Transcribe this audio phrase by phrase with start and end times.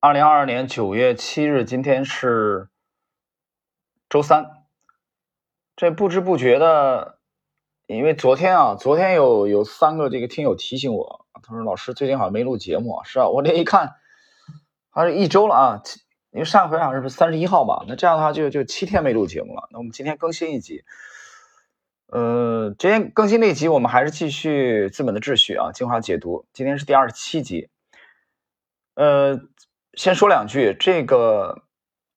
[0.00, 2.68] 二零二二年九月七日，今天是
[4.08, 4.48] 周三。
[5.74, 7.18] 这不知不觉的，
[7.86, 13.00] 因为昨天啊，昨天有有三个这个听友提醒我，他说老师最近好像没录节目。
[13.02, 13.94] 是啊，我这一看，
[14.90, 15.82] 还是一周了啊。
[16.30, 19.68] 因为上回好像是三十一号吧，那这样的话就就七天没录节目了。
[19.72, 20.84] 那我们今天更新一集。
[22.06, 26.46] 呃，今天更新那集，我们还是继续《资本的秩序》啊，精华解读。
[26.52, 27.68] 今天是第二十七集。
[28.94, 29.40] 呃，
[29.98, 31.64] 先说两句，这个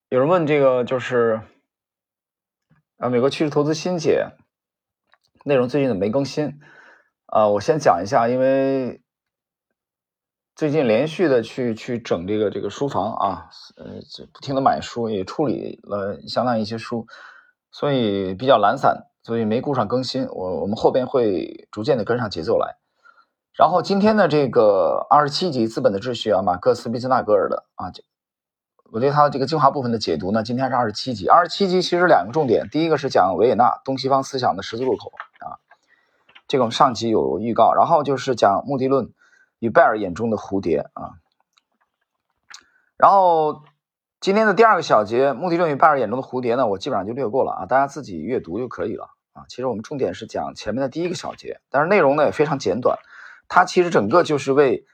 [0.08, 1.40] 有人问这个就是
[2.98, 4.36] 啊，美国趋势投资新解
[5.44, 6.60] 内容最近怎么没更新？
[7.26, 9.02] 啊，我先讲一下，因为
[10.54, 13.94] 最近连续的去去整这个这个书房啊，呃，
[14.32, 17.08] 不停的买书，也处理了相当一些书，
[17.72, 19.08] 所以比较懒散。
[19.24, 22.76] 所以没顾上更新，我我们后边会逐渐的跟上节奏来。
[23.54, 27.92] 然后今天的这个二十七集《资本的秩序》啊，马克思·毕斯纳格尔的啊，
[28.90, 31.28] 我对他的这个精华部分的解读呢，今天是二十七集。
[31.28, 35.60] 二十七集其实两个重点，第一个是讲维也纳东西方思想的十字路口啊，
[36.48, 37.74] 这个我们上集有预告。
[37.74, 39.12] 然后就是讲目的论
[39.58, 41.14] 与拜尔眼中的蝴蝶啊，
[42.96, 43.64] 然后。
[44.22, 49.42] 今天的第二个小节，目的论与拜尔眼中的蝴蝶呢，我基本上就略过了啊，大家自己阅读就可以了啊。
[49.48, 52.96] 其实我们重点是讲前面的第一个小节，但是内容呢也非常简短，
[53.54, 54.86] 它其实整个就是为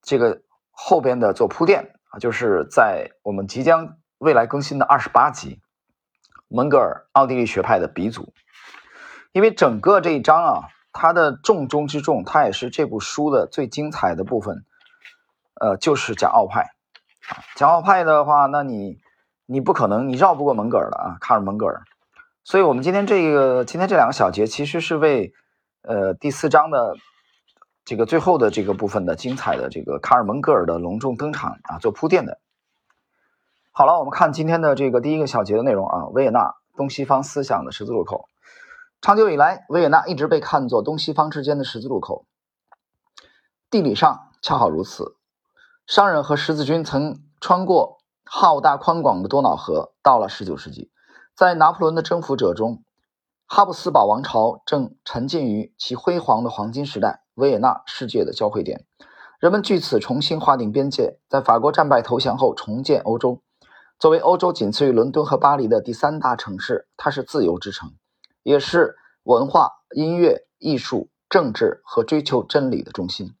[0.00, 5.60] 这个后边的做铺垫啊，就是在我们即将未来更新的二十八集，
[6.46, 8.32] 蒙格尔奥地利学派的鼻祖，
[9.32, 14.64] 因为整个这一章啊，它的重中之重，它也是这部书的最精彩的部分，
[15.60, 16.70] 呃，就是讲奥派。
[17.56, 18.98] 讲奥派的话，那你
[19.46, 21.82] 你不可能，你绕不过门格尔的啊，卡尔门格尔。
[22.44, 25.32] 所以，我们今天这个今天这两个小节，其实是为
[25.82, 26.94] 呃第四章的
[27.88, 32.38] 这个最后的这个部分的精彩的这个卡尔蒙格尔的隆重登场啊做铺垫的。
[33.72, 38.28] 好了，我们看今天的这个第一个小节的内容啊，维也纳东西方思想的十字路口。
[39.00, 42.26] 长久以来，维也纳一直被看作东西方之间的十字路口，
[43.70, 45.16] 地理上恰好如此。
[45.86, 49.94] 商人和十字军曾穿过浩大宽广的多瑙河。
[50.02, 50.90] 到了19世纪，
[51.34, 52.82] 在拿破仑的征服者中，
[53.46, 57.22] 哈布斯堡王朝正沉浸于其辉煌的黄金时代。
[57.38, 58.84] 维也纳，世界的交汇点，
[59.38, 61.18] 人们据此重新划定边界。
[61.28, 63.40] 在法国战败投降后，重建欧洲。
[63.96, 67.94] 作为欧洲仅次于伦敦和巴黎的第三大城市，它是自由之城，
[68.42, 73.34] 也是文化、音乐、艺术、政治和追求真理的中心。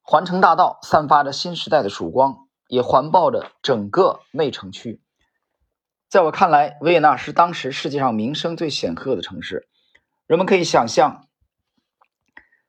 [0.00, 5.00] 环城大道散发着新时代的曙光，也环抱着整个内城区。
[6.08, 9.66] 在我看来，维也纳是当时世界上名声最显赫的城市。
[10.28, 11.26] 人们可以想象，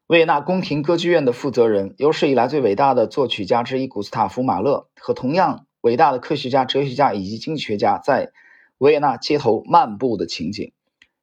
[0.07, 8.31] 维也纳宫廷歌剧院的负责人、有史以来最伟大的作曲家之一古斯塔夫·马勒和同样伟大的科学家、哲学家以及经济学家在
[8.77, 10.73] 维也纳街头漫步的情景，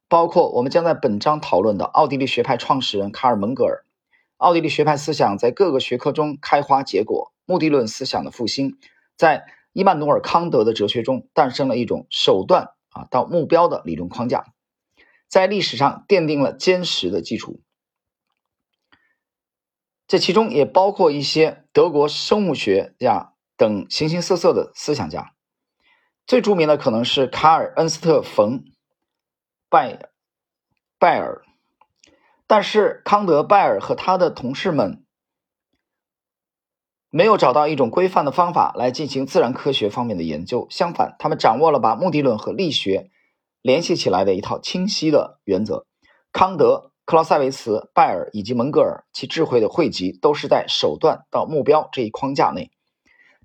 [0.09, 3.85] 包括我们将在本章讨论的奥地利学派创始人卡尔·门格尔。
[4.35, 8.77] 奥地利学派思想在各个学科中开花结果，目的论思想的复兴，
[9.15, 14.47] 在伊曼努尔·康德的哲学中诞生了一种手段啊到目标的理论框架，
[15.29, 17.61] 在历史上奠定了坚实的基础。
[20.13, 25.33] 这其中也包括一些德国生物学家等形形色色的思想家，
[26.27, 28.59] 最著名的可能是卡尔·恩斯特·冯·
[29.71, 30.11] 拜
[30.99, 31.41] 拜尔。
[32.45, 35.03] 但是康德、拜尔和他的同事们
[37.09, 40.67] 没有找到一种规范的方法来进行自然科学方面的研究。
[40.69, 43.09] 相反，他们掌握了把目的论和力学
[43.63, 45.87] 联系起来的一套清晰的原则。
[46.31, 52.71] 康德、克劳塞维茨、拜尔以及蒙格尔，其智慧的汇集都是在手段到目标这一框架内。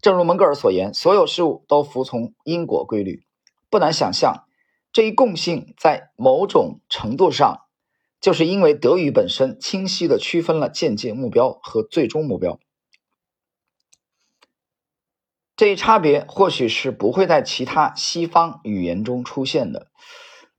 [0.00, 3.24] 正如蒙格尔所言，所有事物都服从因果规律。
[3.70, 4.44] 不难想象，
[4.92, 7.64] 这一共性在某种程度上。
[8.20, 12.58] 就是因为德语本身清晰的区分了间接目标和最终目标，
[15.54, 19.86] 这一差别或许是不会在其他西方语言中出现的。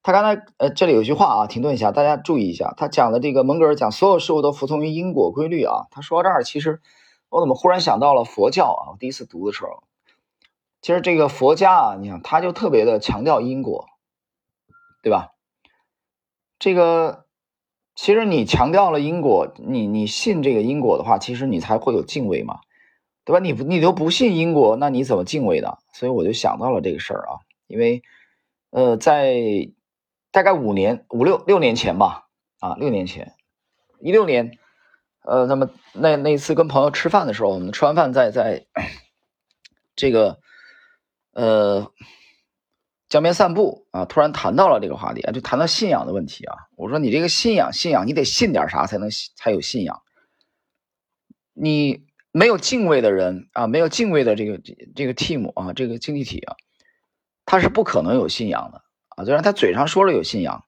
[0.10, 5.86] 他刚才呃这里有句话啊，停顿一下，大家注意一下，他讲的这个蒙格尔讲所有事物都服从于因果规律啊。
[5.92, 6.82] 他说到这儿，其实
[7.30, 8.82] 我怎么忽然想到了佛教啊？
[8.90, 9.84] 我第一次读的时候，
[10.82, 13.86] 其实这个佛家啊，你看他就特别的强调因果，
[15.04, 15.34] 对吧？
[16.58, 17.26] 这个。
[17.94, 22.62] 其实你强调了因果，你你信这个因果的话，其实你才会有敬畏嘛，
[23.26, 23.40] 对吧？
[23.40, 25.80] 你不你都不信因果，那你怎么敬畏的？
[25.92, 28.02] 所以我就想到了这个事儿啊，因为
[28.70, 29.70] 呃，在
[30.32, 32.28] 大概五年五六六年前吧，
[32.60, 33.34] 啊，六年前
[34.00, 34.58] 一六年，
[35.24, 38.66] 呃，那么那那次跟朋友吃饭的时候，我们吃完饭在在
[39.96, 40.40] 这个
[41.34, 41.92] 呃
[43.10, 46.56] 江边散步啊，突然谈到了这个话题，就谈到信仰的问题啊。
[46.78, 50.02] 我说你这个信仰，信仰你得信点啥才能才有信仰？
[51.54, 54.62] 你没有敬畏的人啊，没有敬畏的这个
[54.96, 56.56] 这个 team 啊，这个经济体啊，
[57.46, 58.84] 他是不可能有信仰的。
[59.26, 60.64] 虽然他嘴上说了有信仰，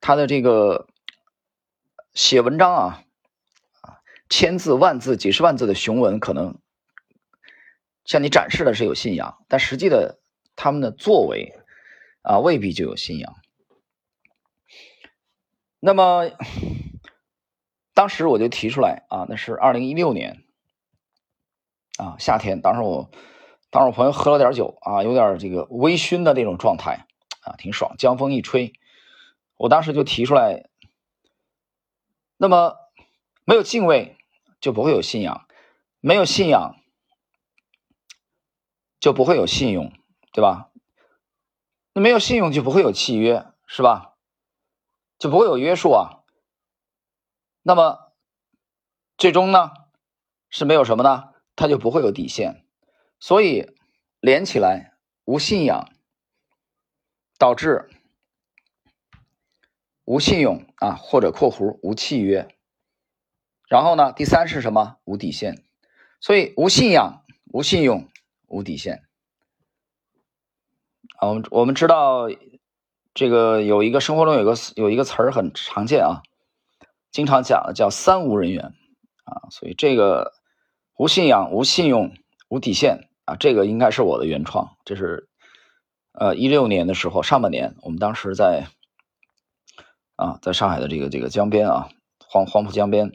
[0.00, 0.86] 他的这个
[2.12, 3.00] 写文章啊。
[4.30, 6.58] 千字万字几十万字的雄文，可能
[8.04, 10.18] 向你展示的是有信仰，但实际的
[10.56, 11.52] 他们的作为
[12.22, 13.34] 啊，未必就有信仰。
[15.78, 16.30] 那么
[17.92, 20.42] 当时我就提出来啊，那是二零一六年
[21.98, 23.10] 啊夏天，当时我
[23.70, 27.06] 当时我朋友喝了点酒啊，有点这个微醺的那种状态
[27.44, 28.72] 啊，挺爽，江风一吹，
[29.56, 30.68] 我当时就提出来，
[32.36, 32.78] 那么。
[33.46, 34.16] 没有敬畏，
[34.58, 35.46] 就不会有信仰；
[36.00, 36.76] 没有信仰，
[38.98, 39.92] 就不会有信用，
[40.32, 40.70] 对吧？
[41.92, 44.14] 那没有信用，就不会有契约，是吧？
[45.18, 46.24] 就不会有约束啊。
[47.60, 48.14] 那么，
[49.18, 49.72] 最终呢，
[50.48, 51.34] 是没有什么呢？
[51.54, 52.64] 它就不会有底线。
[53.20, 53.76] 所以，
[54.20, 54.96] 连起来，
[55.26, 55.92] 无信仰
[57.38, 57.88] 导致
[60.04, 62.48] 无信用啊，或者（括弧）无契约。
[63.68, 64.12] 然后呢？
[64.12, 64.98] 第三是什么？
[65.04, 65.64] 无底线，
[66.20, 68.08] 所以无信仰、无信用、
[68.46, 69.02] 无底线。
[71.16, 72.28] 啊，我们我们知道
[73.14, 76.22] 这个有一个生活中有个有一个词儿很常见啊，
[77.10, 78.74] 经常讲的叫“三无人员”
[79.24, 80.32] 啊，所以这个
[80.96, 82.14] 无信仰、无信用、
[82.48, 84.76] 无底线啊，这个应该是我的原创。
[84.84, 85.28] 这是
[86.14, 88.68] 呃一六年的时候上半年，我们当时在
[90.16, 91.88] 啊在上海的这个这个江边啊，
[92.18, 93.12] 黄黄浦江边。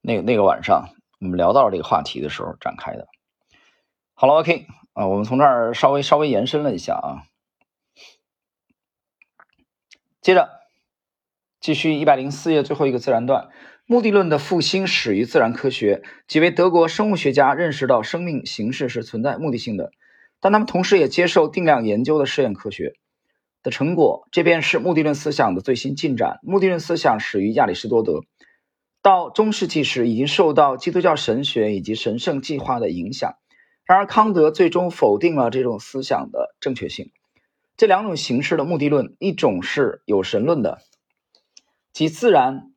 [0.00, 0.90] 那那个晚上，
[1.20, 3.08] 我们聊到这个话题的时候展开的。
[4.14, 7.26] 好了，OK 啊，我们从这儿稍微稍微延伸了一下啊。
[10.22, 10.48] 接着
[11.60, 13.50] 继续一百零四页最后一个自然段，
[13.86, 19.90] 目的论的复兴始于自然科学，即为德国生物学家认识到生命形式是存在目的性的，
[20.40, 22.94] 但他们同时也接受定量研究的实验科学
[23.62, 24.28] 的成果。
[24.30, 26.38] 这便是目的论思想的最新进展。
[26.42, 28.20] 目的论思想始于亚里士多德。
[29.00, 33.36] 到中世纪时，已经受到基督教神学以及神圣计划的影响。
[33.84, 37.12] 然而，康德最终否定了这种思想的正确性。
[37.76, 40.82] 这两种形式的目的论，一种是有神论的，
[41.92, 42.72] 即自然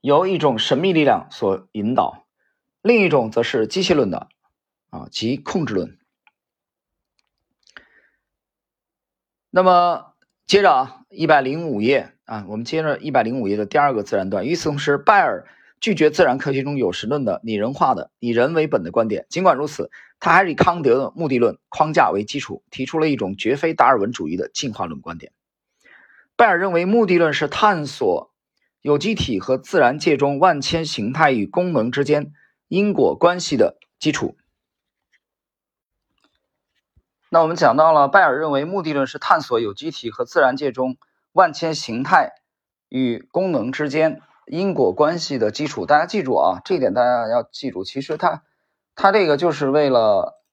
[0.00, 2.24] 由一种神秘力量所引导；
[2.80, 4.28] 另一种则是机械论的，
[4.94, 5.98] 啊，即控制论。
[9.50, 10.14] 那么，
[10.46, 12.12] 接着啊，一百零五页。
[12.26, 14.46] 啊，我们接着一百零五页的第二个自然段。
[14.46, 15.46] 与此同时，拜尔
[15.80, 19.26] 拒绝自然科学中有神论的拟人化的以人为本的观点。
[19.28, 25.32] 尽管如此，他还是以康德的目的论框架为基础，提出了一种绝非达尔文主义的进化论观点。
[26.36, 28.32] 拜尔认为，目的论是探索
[28.80, 32.32] 有机体和自然界中万千形态与功能之间
[32.68, 34.38] 因果关系的基础。
[37.34, 40.98] 那我们讲到了，拜尔认为，目的论是探索有机体和自然界中。
[41.32, 42.30] 万千形态
[42.88, 47.82] 与功能之间因果关系的基础，大家记住啊，这一点大家要记住。
[47.82, 48.44] 其实它，
[48.94, 50.44] 它这个就是为了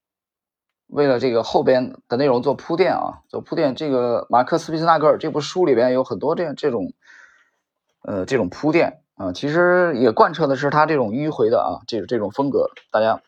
[0.88, 3.76] 为了这个后边的内容做铺垫啊，做铺垫。
[3.76, 6.92] 这个马克思·毕斯纳格尔这部书里边有很多这这种
[8.02, 13.22] 呃这种铺垫啊，其实也贯彻的是他这种迂回的啊这这种风格，大家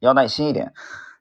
[0.00, 0.74] 要耐心一点。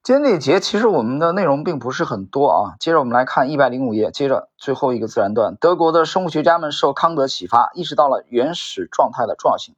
[0.05, 2.75] 今天这节其实我们的内容并不是很多啊。
[2.79, 5.55] 接着我们来看一百零五页，接着最后一个自然段。
[5.55, 9.75] 德国的生物学家们受康德启发，意识到了原始状态的重要性，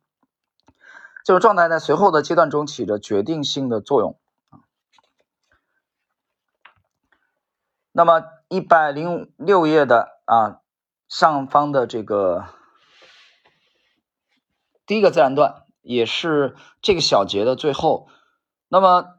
[1.24, 4.18] 这个状态在随后的阶段中起着决定性的作用。
[7.94, 10.60] 那么一百零六页的啊
[11.08, 12.44] 上方的这个
[14.86, 18.10] 第一个自然段，也是这个小节的最后，
[18.68, 19.14] 那么。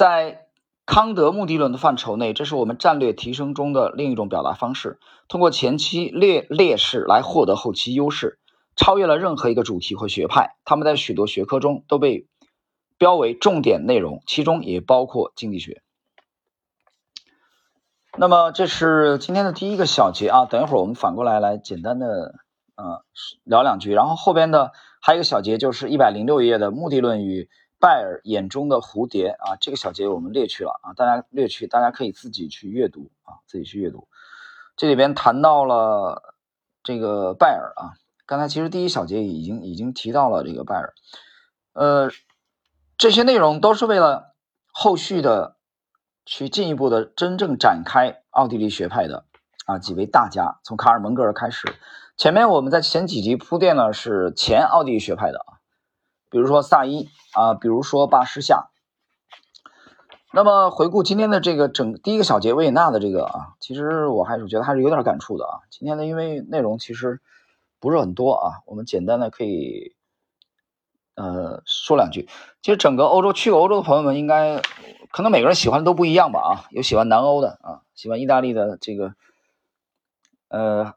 [0.00, 0.46] 在
[0.86, 4.98] 康德目的论的范畴内，这是我们战略提升中的另一种表达方式。
[5.28, 8.38] 通过前期劣劣势来获得后期优势，
[8.76, 10.56] 超越了任何一个主题或学派。
[10.64, 12.26] 他们在许多学科中都被
[12.96, 15.82] 标为重点内容，其中也包括经济学。
[18.16, 20.46] 那么，这是今天的第一个小节啊。
[20.46, 22.36] 等一会儿我们反过来来简单的
[22.76, 23.04] 呃
[23.44, 27.50] 聊两句，然后后边的还有一个小节，就是一百零六页的目的论与。
[27.80, 34.06] 拜尔眼中的蝴蝶啊，这个小节我们略去了啊，大家略去，大家可以自己去阅读啊，自己去阅读。
[34.76, 36.36] 这里边谈到了
[36.82, 37.96] 这个拜尔啊，
[38.26, 40.92] 刚才其实第一小节已经已经提到了这个拜尔。
[41.72, 42.10] 呃，
[42.98, 44.34] 这些内容都是为了
[44.66, 45.56] 后续的
[46.26, 49.24] 去进一步的真正展开奥地利学派的
[49.66, 51.74] 啊几位大家，从卡尔蒙格尔开始。
[52.16, 55.59] 前面我们在前几集铺垫呢是前奥地利学派的啊，
[56.30, 58.68] 比如说萨伊啊，比如说巴施夏。
[60.32, 65.58] 那么回顾今天的这个整第一个小节维也纳的这个啊，其实我还是觉得还是有点感触的啊。
[65.70, 67.20] 今天呢，因为内容其实
[67.80, 69.96] 不是很多啊，我们简单的可以
[71.16, 72.28] 呃说两句。
[72.62, 74.62] 其实整个欧洲去过欧洲的朋友们，应该
[75.10, 79.14] 可能每个人喜欢的都不一样吧啊，有喜欢南欧的啊，喜欢意大利的这个
[80.48, 80.94] 呃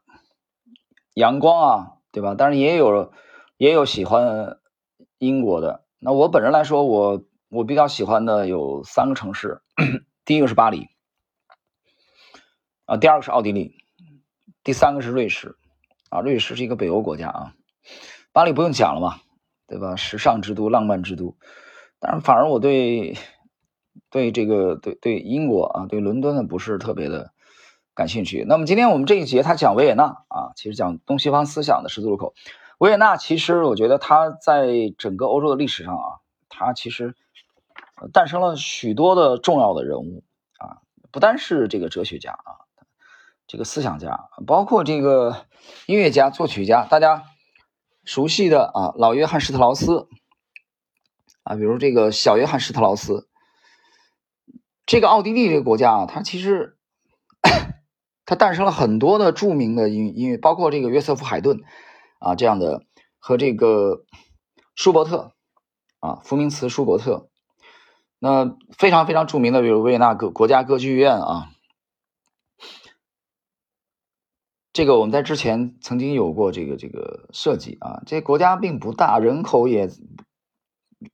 [1.14, 2.36] 阳光啊，对吧？
[2.38, 3.12] 但是也有
[3.56, 4.60] 也有喜欢
[5.26, 5.84] 英国的。
[5.98, 7.22] 那我本人来说，我。
[7.50, 9.62] 我比较喜欢的有三个城市，
[10.24, 10.88] 第一个是巴黎，
[12.84, 13.76] 啊，第二个是奥地利，
[14.64, 15.56] 第三个是瑞士，
[16.10, 17.54] 啊，瑞士是一个北欧国家啊，
[18.32, 19.20] 巴黎不用讲了嘛，
[19.68, 19.94] 对吧？
[19.94, 21.36] 时尚之都，浪漫之都，
[22.00, 23.16] 但是反而我对
[24.10, 27.30] 对这个对对英国啊，对伦敦呢不是特别的
[27.94, 28.44] 感兴趣。
[28.48, 32.34] 那么今天我们这一节他讲维也纳啊，其实讲东西方思想的十字路口。
[32.78, 37.14] 维也纳其实我觉得它在整个欧洲的历史上啊，它其实。
[38.12, 40.24] 诞生了许多的重要的人物
[40.58, 42.66] 啊，不单是这个哲学家啊，
[43.46, 45.46] 这个思想家，包括这个
[45.86, 47.22] 音乐家、作曲家，大家
[48.04, 50.08] 熟悉的啊，老约翰施特劳斯
[51.44, 53.28] 啊，比如这个小约翰施特劳斯，
[54.84, 56.76] 这个奥地利这个国家啊，它其实
[58.26, 61.62] 它诞生了很多的著名的音音乐，包括这个约瑟夫海顿
[62.24, 62.82] 啊这样的
[63.18, 64.04] 和这个
[64.74, 65.32] 舒伯特
[66.00, 67.28] 啊，福明茨舒伯特。
[68.18, 71.50] 那非常非常著名的，比如维也纳国国家歌剧院啊，
[74.72, 78.02] 这个我们在之前曾经有过这个这个设计啊。
[78.06, 79.90] 这国家并不大，人口也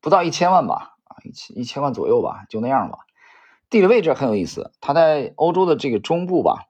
[0.00, 2.98] 不到一千万吧，啊一千一千万左右吧，就那样吧。
[3.68, 6.66] 地理位置很有意思，它在欧洲的这个中部吧。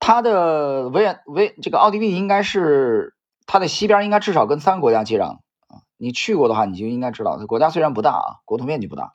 [0.00, 3.14] 它的维也维这个奥地利应该是
[3.46, 5.82] 它的西边，应该至少跟三个国家接壤啊。
[5.96, 9.14] 你去过的话，你就应该知道，它国家虽然不大啊，国土面积不大。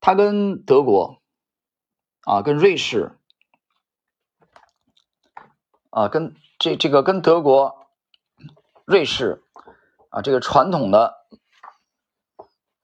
[0.00, 1.22] 它跟德国
[2.24, 3.18] 啊，跟瑞士
[5.90, 7.86] 啊，跟这这个跟德国、
[8.84, 9.42] 瑞士
[10.10, 11.14] 啊，这个传统的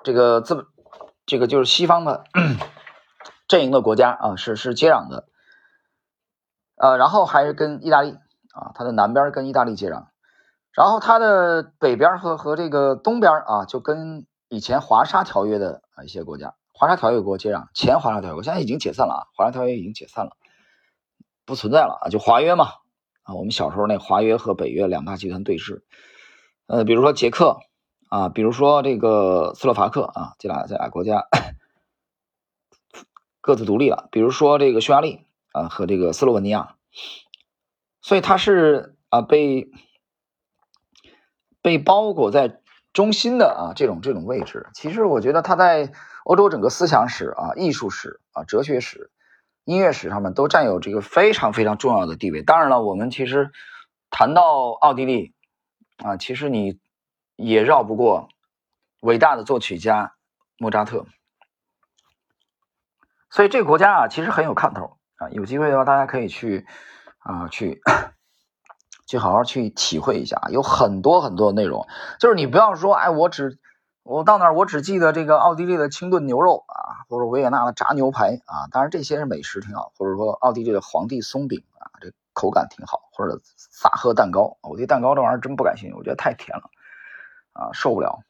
[0.02, 0.66] 这个资本，
[1.26, 2.24] 这个就是西方的
[3.48, 5.28] 阵营的国家啊，是是接壤的。
[6.76, 8.12] 呃，然后还是跟意大利
[8.52, 10.06] 啊，它的南边跟意大利接壤，
[10.80, 16.54] 然后它的北边和和这个东边啊，就跟以前华沙条约的啊一些国家。
[16.72, 20.38] 华沙条约国接壤，前华沙条约国现在已经解散了啊，华沙条约已经解散了，
[21.44, 22.68] 不存在了啊，就华约嘛
[23.24, 25.82] 啊，我们小时候那华约和北约两大集团对峙，
[26.66, 27.58] 呃，比如说捷克
[28.08, 31.26] 啊，比如说这个斯洛伐克啊，这俩这俩国家
[33.42, 36.76] 各自独立了，比如说这个匈牙利啊和这个斯洛文尼亚，
[38.00, 39.68] 所以它是啊被
[41.62, 42.60] 被包裹在
[42.92, 45.92] 中心的啊这种这种位置，其实我觉得它在。
[46.24, 49.10] 欧洲整个思想史啊、艺术史啊、哲学史、
[49.64, 52.42] 音乐史上面都占有这个非常非常重要的地位。
[52.42, 53.50] 当然了，我们其实
[54.10, 55.32] 谈到奥地利
[55.96, 56.78] 啊，其实你
[57.36, 58.28] 也绕不过
[59.00, 60.14] 伟大的作曲家
[60.58, 61.06] 莫扎特。
[63.30, 65.30] 所以这个国家啊，其实很有看头啊。
[65.30, 66.66] 有机会的话，大家可以去
[67.18, 67.80] 啊，去
[69.10, 70.40] 去好好去体会一下。
[70.50, 71.84] 有很多很多的内容，
[72.20, 73.58] 就是你不要说，哎，我只。
[74.02, 86.70] 我到那儿，我只记得这个奥地利的清炖牛肉啊，或者维也纳的炸牛排啊，当然这些是美食挺好，或者说奥地利的皇帝松饼啊，这口感挺好，或者萨赫蛋糕，我对蛋糕这玩意儿真不感兴趣，我觉得太甜了
[87.52, 88.20] 啊，受不了。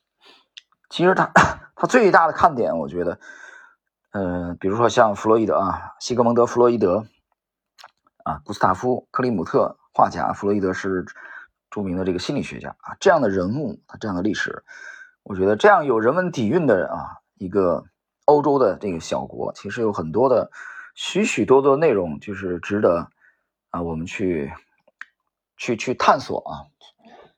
[0.90, 1.30] 其实它
[1.76, 3.20] 它最大的看点，我觉得，
[4.10, 7.06] 呃，比如说像弗洛伊德啊，西格蒙德·弗洛伊德
[8.24, 11.04] 啊，古斯塔夫·克里姆特画家，弗洛伊德是
[11.70, 14.64] 著名的这个心理学家啊，这样的人物，他这样的历史。
[15.22, 17.84] 我觉得这样有人文底蕴的啊，一个
[18.24, 20.50] 欧洲的这个小国，其实有很多的
[20.94, 23.10] 许许多多内容，就是值得
[23.70, 24.52] 啊我们去
[25.56, 26.66] 去去探索啊，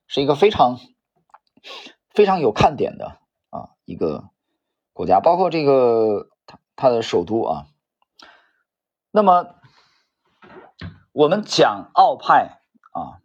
[0.06, 0.78] 是一个非常
[2.11, 3.18] 非常有看点的
[3.50, 4.28] 啊一个
[4.92, 7.66] 国家，包括这个它它的首都啊。
[9.11, 9.56] 那么
[11.12, 12.61] 我们讲奥派
[12.92, 13.21] 啊，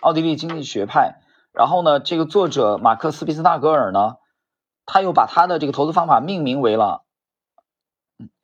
[0.00, 1.22] 奥地利经济学派。
[1.52, 4.16] 然后呢，这个作者马克思·毕斯纳格尔呢，
[4.86, 7.04] 他又把他的这个投资方法命名为了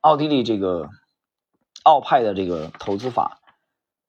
[0.01, 0.89] 奥地利这个
[1.85, 3.41] 奥派的这个投资法。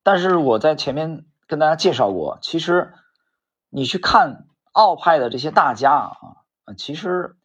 [0.04, 2.94] 但是我在前面跟大家介绍过，其实
[3.70, 6.18] 你去看奥派的这些大家啊，
[6.78, 7.38] 其实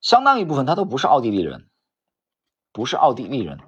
[0.00, 1.68] 相当一部分他都不是奥地利人，
[2.72, 3.58] 不是奥地利人。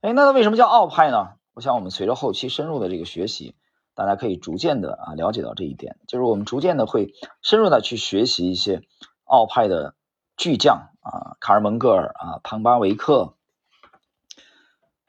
[0.00, 1.34] 哎，那他为什么叫奥派呢？
[1.54, 3.54] 我想我们随着后期深入的这个学习，
[3.94, 8.82] 大家可以逐渐的啊了解到这一点，就是我们逐渐的会深入的去学习一些
[9.24, 9.94] 奥派的
[10.36, 13.34] 巨匠啊，卡尔蒙格尔啊，庞巴维克，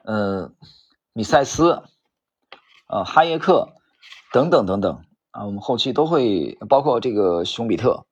[0.04, 0.54] 嗯，
[1.14, 1.82] 米塞斯，
[2.88, 3.72] 呃，哈耶克
[4.32, 8.04] 等等等等啊，我们后期都会包括这个熊彼特。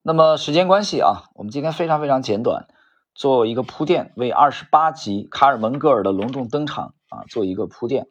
[0.00, 2.66] 那么时间关系啊，我们今天非常非常简短，
[3.14, 8.08] 做一个铺垫，为二十八集卡尔蒙格尔的隆重登场啊做一个铺垫。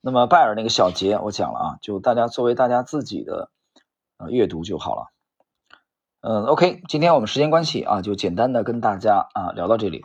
[0.00, 3.50] 那么拜尔那个小节我讲了啊，就大家作为大家自己的
[4.18, 5.06] 呃阅读就好了。
[6.20, 10.04] 嗯，OK，今天我们时间关系啊，就简单的跟大家啊聊到这里。